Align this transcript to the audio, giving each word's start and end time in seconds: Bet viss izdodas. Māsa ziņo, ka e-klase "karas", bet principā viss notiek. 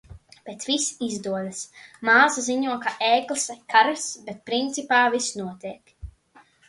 Bet 0.47 0.61
viss 0.69 0.85
izdodas. 1.07 1.59
Māsa 2.09 2.43
ziņo, 2.47 2.79
ka 2.87 2.95
e-klase 3.09 3.59
"karas", 3.75 4.09
bet 4.31 4.41
principā 4.51 5.03
viss 5.17 5.29
notiek. 5.43 5.95